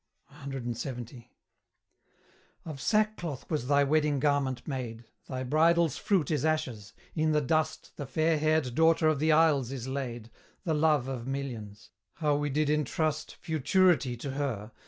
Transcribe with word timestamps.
CLXX. 0.33 1.25
Of 2.65 2.81
sackcloth 2.81 3.47
was 3.51 3.67
thy 3.67 3.83
wedding 3.83 4.19
garment 4.19 4.67
made: 4.67 5.05
Thy 5.27 5.43
bridal's 5.43 5.97
fruit 5.99 6.31
is 6.31 6.43
ashes; 6.43 6.93
in 7.13 7.33
the 7.33 7.39
dust 7.39 7.91
The 7.97 8.07
fair 8.07 8.39
haired 8.39 8.73
Daughter 8.73 9.07
of 9.07 9.19
the 9.19 9.31
Isles 9.31 9.71
is 9.71 9.87
laid, 9.87 10.31
The 10.63 10.73
love 10.73 11.07
of 11.07 11.27
millions! 11.27 11.91
How 12.15 12.35
we 12.35 12.49
did 12.49 12.67
entrust 12.67 13.35
Futurity 13.35 14.17
to 14.17 14.31
her! 14.31 14.71